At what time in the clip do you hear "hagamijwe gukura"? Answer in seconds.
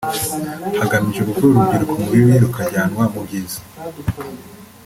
0.79-1.47